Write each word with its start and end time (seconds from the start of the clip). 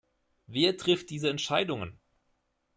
Wer 0.47 0.77
trifft 0.77 1.11
diese 1.11 1.29
Entscheidungen? 1.29 1.99